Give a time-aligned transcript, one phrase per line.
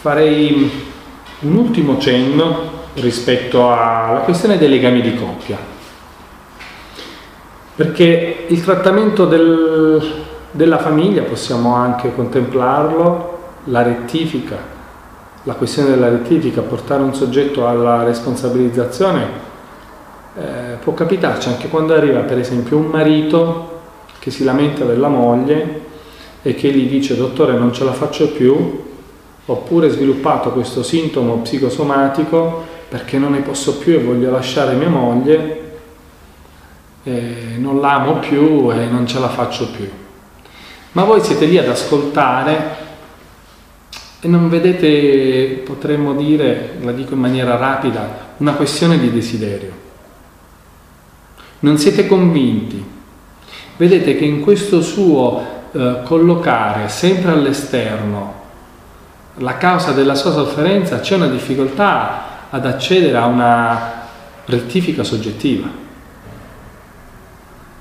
[0.00, 0.70] farei
[1.40, 5.58] un ultimo cenno rispetto alla questione dei legami di coppia.
[7.74, 10.02] Perché il trattamento del,
[10.52, 14.56] della famiglia possiamo anche contemplarlo, la rettifica,
[15.42, 19.48] la questione della rettifica, portare un soggetto alla responsabilizzazione,
[20.34, 23.80] eh, può capitarci anche quando arriva per esempio un marito
[24.18, 25.88] che si lamenta della moglie
[26.40, 28.88] e che gli dice dottore non ce la faccio più,
[29.50, 35.58] oppure sviluppato questo sintomo psicosomatico perché non ne posso più e voglio lasciare mia moglie,
[37.02, 39.88] non l'amo più e non ce la faccio più.
[40.92, 42.88] Ma voi siete lì ad ascoltare
[44.20, 49.72] e non vedete, potremmo dire, la dico in maniera rapida, una questione di desiderio.
[51.60, 52.84] Non siete convinti.
[53.76, 55.40] Vedete che in questo suo
[55.72, 58.39] eh, collocare sempre all'esterno
[59.34, 63.92] la causa della sua sofferenza c'è una difficoltà ad accedere a una
[64.44, 65.68] rettifica soggettiva.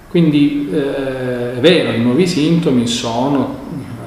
[0.09, 3.57] Quindi eh, è vero, i nuovi sintomi sono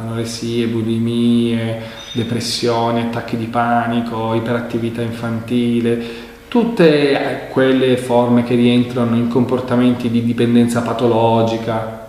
[0.00, 1.80] anoressie, bulimie,
[2.12, 10.83] depressioni, attacchi di panico, iperattività infantile, tutte quelle forme che rientrano in comportamenti di dipendenza
[10.83, 12.02] patologica.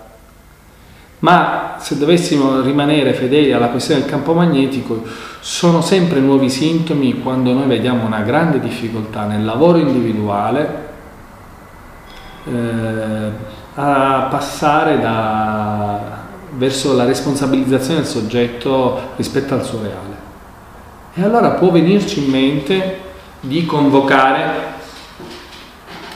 [1.23, 5.03] Ma se dovessimo rimanere fedeli alla questione del campo magnetico,
[5.39, 10.91] sono sempre nuovi sintomi quando noi vediamo una grande difficoltà nel lavoro individuale
[12.45, 13.31] eh,
[13.75, 20.21] a passare da, verso la responsabilizzazione del soggetto rispetto al suo reale.
[21.13, 22.99] E allora può venirci in mente
[23.39, 24.71] di convocare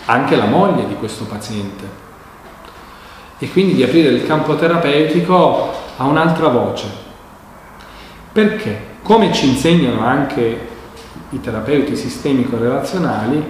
[0.04, 2.07] anche la moglie di questo paziente
[3.40, 6.88] e quindi di aprire il campo terapeutico a un'altra voce.
[8.32, 8.96] Perché?
[9.04, 10.68] Come ci insegnano anche
[11.30, 13.44] i terapeuti sistemico-relazionali,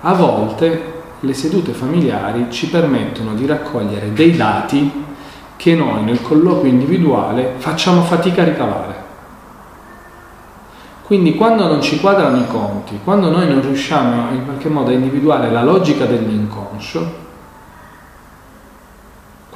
[0.00, 5.04] a volte le sedute familiari ci permettono di raccogliere dei dati
[5.56, 9.04] che noi nel colloquio individuale facciamo fatica a ricavare.
[11.02, 14.94] Quindi quando non ci quadrano i conti, quando noi non riusciamo in qualche modo a
[14.94, 17.24] individuare la logica dell'inconscio,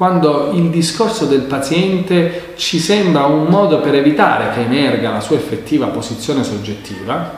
[0.01, 5.37] quando il discorso del paziente ci sembra un modo per evitare che emerga la sua
[5.37, 7.31] effettiva posizione soggettiva,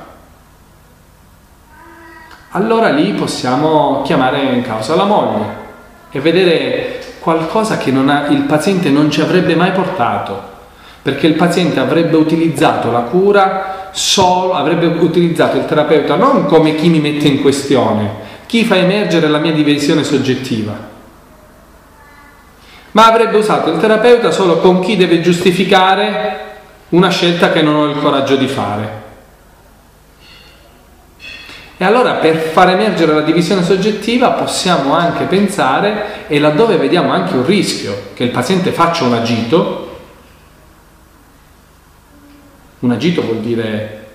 [2.50, 5.44] allora lì possiamo chiamare in causa la moglie
[6.12, 10.40] e vedere qualcosa che ha, il paziente non ci avrebbe mai portato,
[11.02, 16.88] perché il paziente avrebbe utilizzato la cura solo, avrebbe utilizzato il terapeuta non come chi
[16.88, 18.08] mi mette in questione,
[18.46, 20.91] chi fa emergere la mia divisione soggettiva,
[22.92, 26.50] ma avrebbe usato il terapeuta solo con chi deve giustificare
[26.90, 29.00] una scelta che non ho il coraggio di fare.
[31.78, 37.34] E allora per far emergere la divisione soggettiva possiamo anche pensare, e laddove vediamo anche
[37.34, 39.98] un rischio, che il paziente faccia un agito,
[42.80, 44.06] un agito vuol dire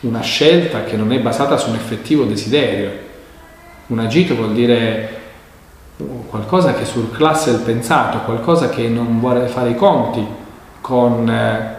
[0.00, 2.90] una scelta che non è basata su un effettivo desiderio,
[3.88, 5.24] un agito vuol dire
[6.28, 10.26] qualcosa che surclasse il pensato, qualcosa che non vuole fare i conti
[10.80, 11.74] con eh,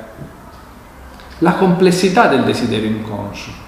[1.40, 3.66] la complessità del desiderio inconscio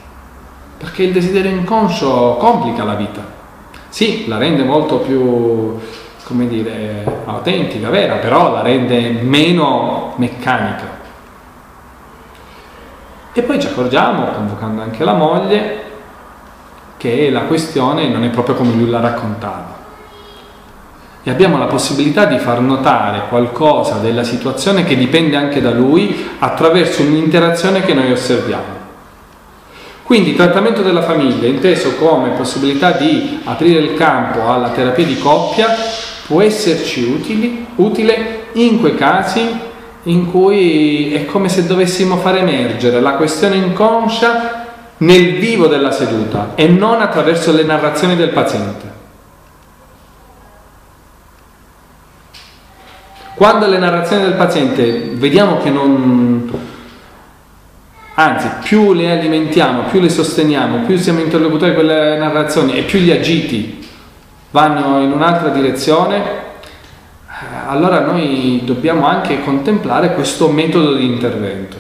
[0.80, 3.22] perché il desiderio inconscio complica la vita.
[3.90, 5.78] Sì, la rende molto più,
[6.24, 10.98] come dire, autentica, vera, però la rende meno meccanica.
[13.34, 15.84] E poi ci accorgiamo, convocando anche la moglie,
[16.96, 19.79] che la questione non è proprio come lui la raccontava.
[21.30, 26.28] E abbiamo la possibilità di far notare qualcosa della situazione che dipende anche da lui
[26.40, 28.78] attraverso un'interazione che noi osserviamo.
[30.02, 35.68] Quindi trattamento della famiglia, inteso come possibilità di aprire il campo alla terapia di coppia,
[36.26, 39.48] può esserci utili, utile in quei casi
[40.04, 44.66] in cui è come se dovessimo far emergere la questione inconscia
[44.98, 48.88] nel vivo della seduta e non attraverso le narrazioni del paziente.
[53.39, 56.51] Quando le narrazioni del paziente vediamo che non,
[58.15, 63.00] Anzi, più le alimentiamo, più le sosteniamo, più siamo interlocutori con le narrazioni e più
[63.00, 63.88] gli agiti
[64.51, 71.77] vanno in un'altra direzione, eh, allora noi dobbiamo anche contemplare questo metodo di intervento.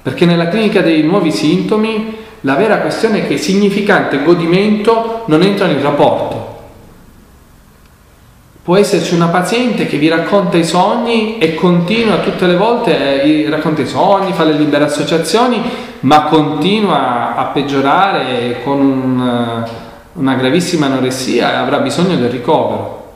[0.00, 5.72] Perché nella clinica dei nuovi sintomi la vera questione è che significante godimento non entrano
[5.72, 6.53] in rapporto.
[8.64, 13.50] Può esserci una paziente che vi racconta i sogni e continua tutte le volte, eh,
[13.50, 15.60] racconta i sogni, fa le libere associazioni,
[16.00, 19.68] ma continua a peggiorare con un,
[20.14, 23.12] una gravissima anoressia e avrà bisogno del ricovero.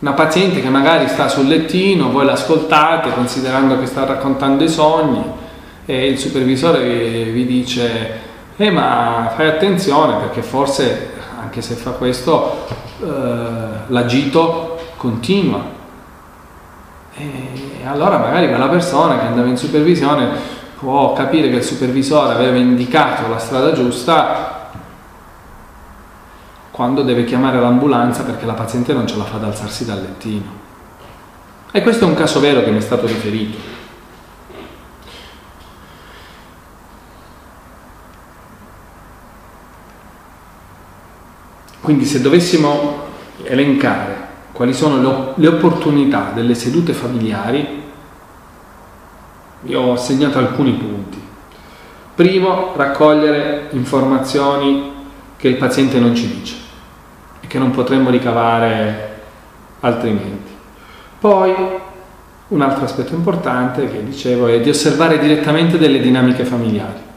[0.00, 5.22] Una paziente che magari sta sul lettino, voi l'ascoltate considerando che sta raccontando i sogni
[5.86, 11.10] e il supervisore vi, vi dice eh ma fai attenzione perché forse
[11.40, 12.66] anche se fa questo
[13.00, 13.06] eh,
[13.86, 15.80] l'agito continua
[17.14, 22.56] e allora magari quella persona che andava in supervisione può capire che il supervisore aveva
[22.56, 24.70] indicato la strada giusta
[26.72, 30.60] quando deve chiamare l'ambulanza perché la paziente non ce la fa ad alzarsi dal lettino.
[31.70, 33.58] E questo è un caso vero che mi è stato riferito.
[41.82, 43.00] Quindi se dovessimo
[43.42, 47.82] elencare quali sono le opportunità delle sedute familiari,
[49.64, 51.20] io ho segnato alcuni punti.
[52.14, 54.92] Primo, raccogliere informazioni
[55.36, 56.54] che il paziente non ci dice
[57.40, 59.20] e che non potremmo ricavare
[59.80, 60.52] altrimenti.
[61.18, 61.52] Poi
[62.48, 67.10] un altro aspetto importante che dicevo è di osservare direttamente delle dinamiche familiari.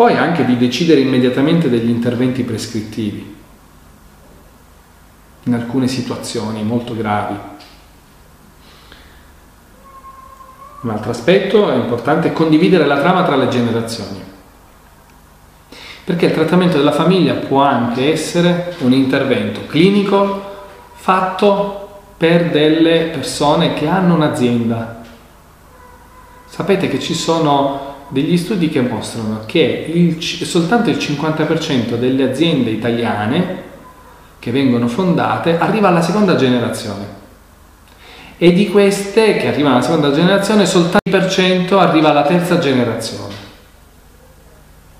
[0.00, 3.36] Poi anche di decidere immediatamente degli interventi prescrittivi
[5.42, 7.36] in alcune situazioni molto gravi.
[10.80, 14.24] Un altro aspetto importante è condividere la trama tra le generazioni.
[16.04, 20.62] Perché il trattamento della famiglia può anche essere un intervento clinico
[20.94, 25.02] fatto per delle persone che hanno un'azienda.
[26.46, 32.70] Sapete che ci sono degli studi che mostrano che il, soltanto il 50% delle aziende
[32.70, 33.62] italiane
[34.38, 37.18] che vengono fondate arriva alla seconda generazione
[38.36, 42.58] e di queste che arrivano alla seconda generazione soltanto il per cento arriva alla terza
[42.58, 43.34] generazione.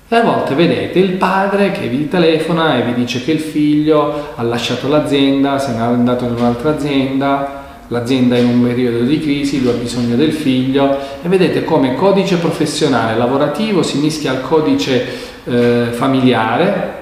[0.07, 4.33] E a volte vedete il padre che vi telefona e vi dice che il figlio
[4.35, 7.60] ha lasciato l'azienda, se n'è andato in un'altra azienda,
[7.91, 11.95] l'azienda è in un periodo di crisi, lui ha bisogno del figlio e vedete come
[11.95, 15.07] codice professionale lavorativo si mischia al codice
[15.43, 16.99] eh, familiare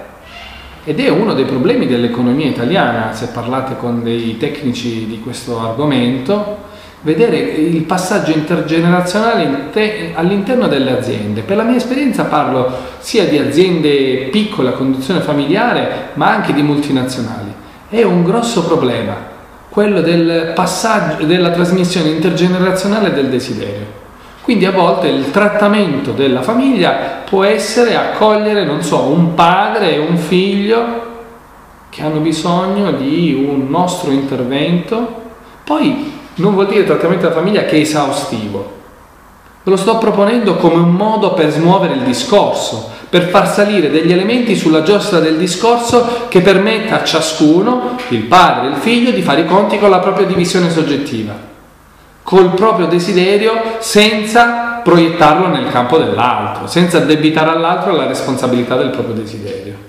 [0.82, 6.68] ed è uno dei problemi dell'economia italiana, se parlate con dei tecnici di questo argomento,
[7.02, 9.70] vedere il passaggio intergenerazionale
[10.14, 11.42] all'interno delle aziende.
[11.42, 16.62] Per la mia esperienza parlo sia di aziende piccole a conduzione familiare, ma anche di
[16.62, 17.52] multinazionali.
[17.88, 19.29] È un grosso problema
[19.70, 23.98] quello del passaggio, della trasmissione intergenerazionale del desiderio.
[24.42, 29.98] Quindi a volte il trattamento della famiglia può essere accogliere, non so, un padre e
[29.98, 31.08] un figlio
[31.88, 35.22] che hanno bisogno di un nostro intervento.
[35.62, 38.78] Poi non vuol dire trattamento della famiglia che è esaustivo.
[39.62, 44.12] Ve lo sto proponendo come un modo per smuovere il discorso, per far salire degli
[44.12, 49.20] elementi sulla giostra del discorso che permetta a ciascuno, il padre e il figlio, di
[49.20, 51.48] fare i conti con la propria divisione soggettiva
[52.30, 59.14] col proprio desiderio senza proiettarlo nel campo dell'altro, senza addebitare all'altro la responsabilità del proprio
[59.16, 59.88] desiderio.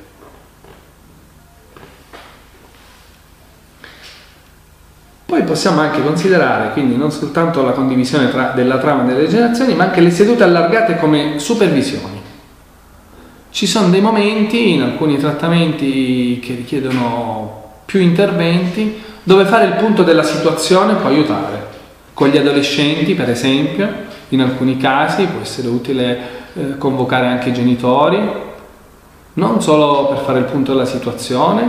[5.26, 9.84] Poi possiamo anche considerare quindi non soltanto la condivisione tra, della trama delle generazioni, ma
[9.84, 12.21] anche le sedute allargate come supervisioni.
[13.52, 20.04] Ci sono dei momenti in alcuni trattamenti che richiedono più interventi dove fare il punto
[20.04, 21.68] della situazione può aiutare
[22.14, 23.90] con gli adolescenti, per esempio,
[24.30, 26.20] in alcuni casi può essere utile
[26.54, 28.20] eh, convocare anche i genitori,
[29.34, 31.68] non solo per fare il punto della situazione,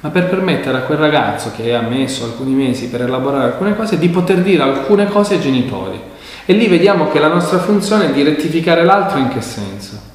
[0.00, 3.98] ma per permettere a quel ragazzo che ha messo alcuni mesi per elaborare alcune cose
[3.98, 6.00] di poter dire alcune cose ai genitori.
[6.44, 10.07] E lì vediamo che la nostra funzione è di rettificare l'altro in che senso?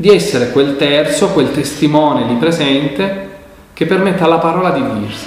[0.00, 3.38] Di essere quel terzo, quel testimone lì presente
[3.74, 5.26] che permette alla parola di dirsi,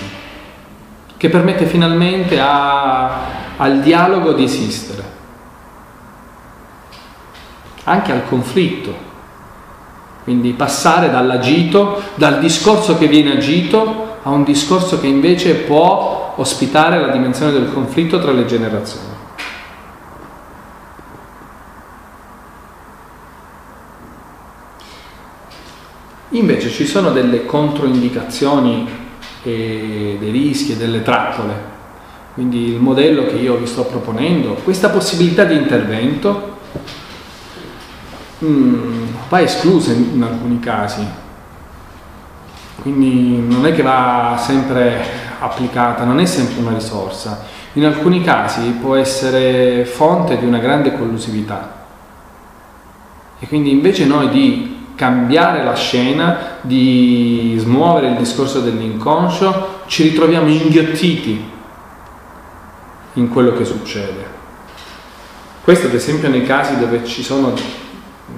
[1.17, 5.03] che permette finalmente a al dialogo di esistere,
[7.83, 9.09] anche al conflitto.
[10.23, 16.99] Quindi passare dall'agito, dal discorso che viene agito, a un discorso che invece può ospitare
[16.99, 19.09] la dimensione del conflitto tra le generazioni.
[26.29, 28.88] Invece ci sono delle controindicazioni
[29.43, 31.71] e dei rischi e delle trappole
[32.33, 36.59] quindi il modello che io vi sto proponendo, questa possibilità di intervento
[38.43, 41.05] mm, va esclusa in, in alcuni casi.
[42.81, 45.03] Quindi non è che va sempre
[45.39, 47.43] applicata, non è sempre una risorsa.
[47.73, 51.79] In alcuni casi può essere fonte di una grande collusività.
[53.39, 60.50] E quindi invece noi di cambiare la scena, di smuovere il discorso dell'inconscio, ci ritroviamo
[60.50, 61.44] inghiottiti
[63.13, 64.39] in quello che succede.
[65.63, 67.53] Questo ad esempio nei casi dove ci sono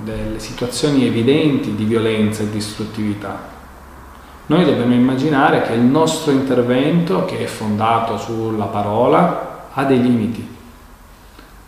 [0.03, 3.51] delle situazioni evidenti di violenza e distruttività.
[4.45, 10.45] Noi dobbiamo immaginare che il nostro intervento, che è fondato sulla parola, ha dei limiti.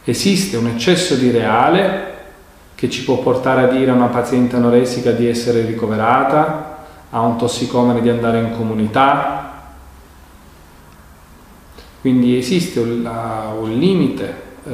[0.03, 2.14] Esiste un eccesso di reale
[2.75, 6.77] che ci può portare a dire a una paziente anoresica di essere ricoverata,
[7.09, 9.53] a un tossicomane di andare in comunità.
[12.01, 13.09] Quindi esiste un,
[13.59, 14.73] un limite eh,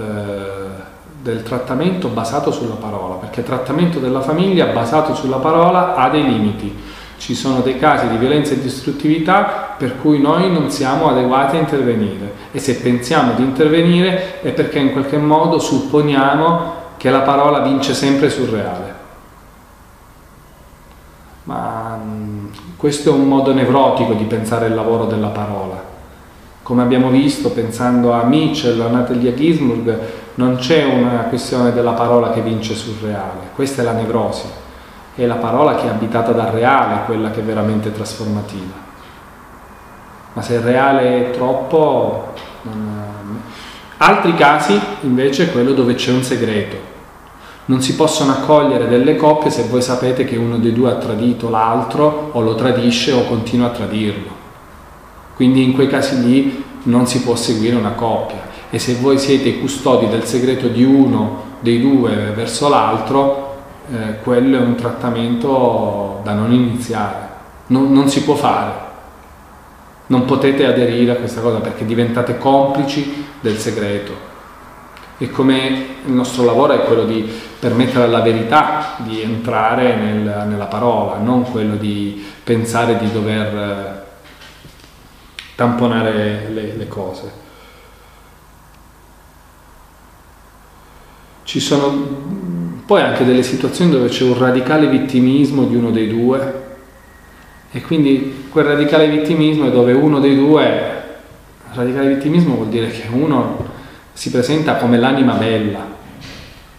[1.22, 6.24] del trattamento basato sulla parola, perché il trattamento della famiglia basato sulla parola ha dei
[6.24, 6.76] limiti.
[7.18, 11.60] Ci sono dei casi di violenza e distruttività per cui noi non siamo adeguati a
[11.60, 17.62] intervenire e se pensiamo di intervenire è perché in qualche modo supponiamo che la parola
[17.62, 18.94] vince sempre sul reale.
[21.46, 22.46] Ma mm,
[22.78, 25.82] questo è un modo nevrotico di pensare il lavoro della parola.
[26.62, 30.00] Come abbiamo visto, pensando a Mitchell, a Natalia Gisburg,
[30.36, 34.46] non c'è una questione della parola che vince sul reale, questa è la nevrosi,
[35.16, 38.76] è la parola che è abitata dal reale, quella che è veramente trasformativa.
[40.34, 42.32] Ma se il reale è troppo...
[42.62, 43.42] Non...
[43.98, 46.91] Altri casi invece è quello dove c'è un segreto,
[47.66, 51.50] non si possono accogliere delle coppie se voi sapete che uno dei due ha tradito
[51.50, 54.40] l'altro o lo tradisce o continua a tradirlo.
[55.36, 59.50] Quindi in quei casi lì non si può seguire una coppia e se voi siete
[59.50, 63.56] i custodi del segreto di uno dei due verso l'altro,
[63.92, 67.30] eh, quello è un trattamento da non iniziare,
[67.68, 68.90] non, non si può fare.
[70.08, 74.31] Non potete aderire a questa cosa perché diventate complici del segreto
[75.22, 77.24] e come il nostro lavoro è quello di
[77.60, 84.02] permettere alla verità di entrare nel, nella parola, non quello di pensare di dover eh,
[85.54, 87.32] tamponare le, le cose.
[91.44, 96.64] Ci sono poi anche delle situazioni dove c'è un radicale vittimismo di uno dei due
[97.70, 101.04] e quindi quel radicale vittimismo è dove uno dei due,
[101.74, 103.71] radicale vittimismo vuol dire che uno
[104.22, 105.84] si presenta come l'anima bella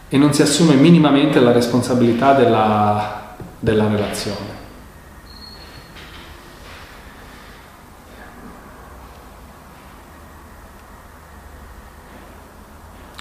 [0.08, 4.60] e non si assume minimamente la responsabilità della, della relazione.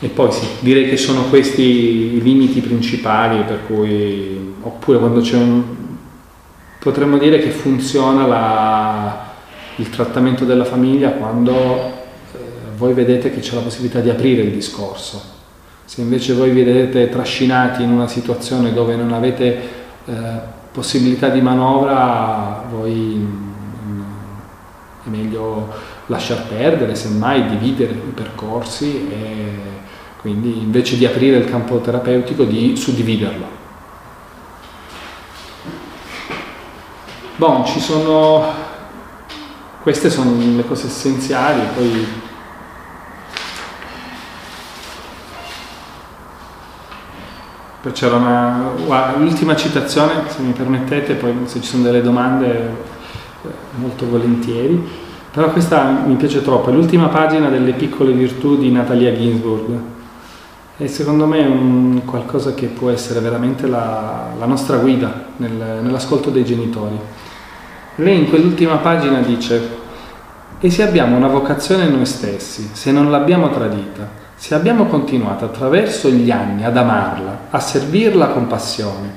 [0.01, 5.38] E poi sì, direi che sono questi i limiti principali per cui, oppure quando c'è
[5.38, 5.63] un,
[6.78, 9.32] potremmo dire che funziona la,
[9.78, 12.00] il trattamento della famiglia quando
[12.82, 15.22] voi vedete che c'è la possibilità di aprire il discorso.
[15.86, 19.60] Se invece voi vi vedete trascinati in una situazione dove non avete
[20.06, 20.14] eh,
[20.72, 24.02] possibilità di manovra, voi mm,
[25.06, 25.72] è meglio
[26.08, 29.36] lasciar perdere, semmai dividere i percorsi e
[30.20, 33.60] quindi invece di aprire il campo terapeutico di suddividerlo.
[37.36, 38.44] Bon, ci sono,
[39.84, 42.30] queste sono le cose essenziali, poi
[47.92, 53.50] c'era una, guarda, l'ultima citazione, se mi permettete, poi se ci sono delle domande eh,
[53.76, 54.88] molto volentieri,
[55.32, 59.80] però questa mi piace troppo, è l'ultima pagina delle piccole virtù di Natalia Ginsburg
[60.78, 65.80] e secondo me è un, qualcosa che può essere veramente la, la nostra guida nel,
[65.82, 67.00] nell'ascolto dei genitori.
[67.96, 69.80] Lei in quell'ultima pagina dice,
[70.60, 76.10] e se abbiamo una vocazione noi stessi, se non l'abbiamo tradita, se abbiamo continuato attraverso
[76.10, 79.13] gli anni ad amarla, a servirla con passione,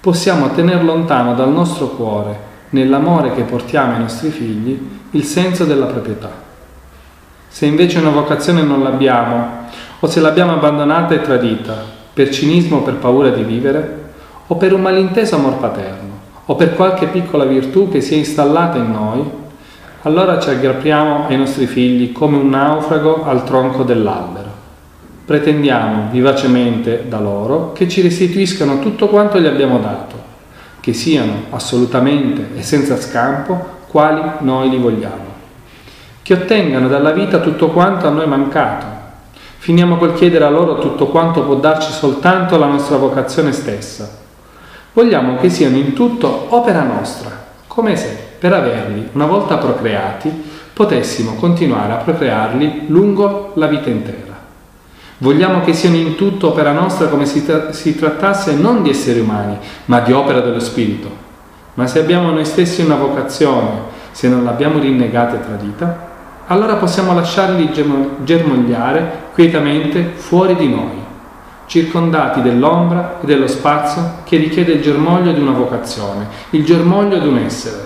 [0.00, 2.36] possiamo tenere lontano dal nostro cuore,
[2.70, 4.76] nell'amore che portiamo ai nostri figli,
[5.12, 6.30] il senso della proprietà.
[7.46, 9.68] Se invece una vocazione non l'abbiamo,
[10.00, 14.10] o se l'abbiamo abbandonata e tradita, per cinismo o per paura di vivere,
[14.48, 16.10] o per un malinteso amor paterno,
[16.44, 19.30] o per qualche piccola virtù che si è installata in noi,
[20.02, 24.45] allora ci aggrappiamo ai nostri figli come un naufrago al tronco dell'albero
[25.26, 30.14] pretendiamo vivacemente da loro che ci restituiscano tutto quanto gli abbiamo dato,
[30.80, 35.34] che siano assolutamente e senza scampo quali noi li vogliamo,
[36.22, 38.96] che ottengano dalla vita tutto quanto a noi mancato,
[39.66, 44.08] Finiamo col chiedere a loro tutto quanto può darci soltanto la nostra vocazione stessa.
[44.92, 47.30] Vogliamo che siano in tutto opera nostra,
[47.66, 50.30] come se, per averli, una volta procreati,
[50.72, 54.25] potessimo continuare a procrearli lungo la vita intera.
[55.18, 59.20] Vogliamo che siano in tutto opera nostra come si, tra- si trattasse non di esseri
[59.20, 59.56] umani,
[59.86, 61.24] ma di opera dello Spirito.
[61.74, 66.14] Ma se abbiamo noi stessi una vocazione, se non l'abbiamo rinnegata e tradita,
[66.48, 67.70] allora possiamo lasciarli
[68.24, 71.02] germogliare quietamente fuori di noi,
[71.66, 77.26] circondati dell'ombra e dello spazio che richiede il germoglio di una vocazione, il germoglio di
[77.26, 77.84] un essere.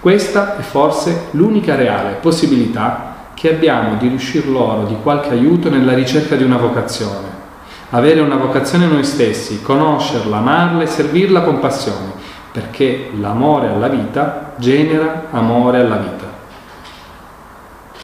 [0.00, 5.94] Questa è forse l'unica reale possibilità che abbiamo di riuscire loro di qualche aiuto nella
[5.94, 7.26] ricerca di una vocazione.
[7.88, 12.12] Avere una vocazione noi stessi, conoscerla, amarla e servirla con passione,
[12.52, 16.19] perché l'amore alla vita genera amore alla vita.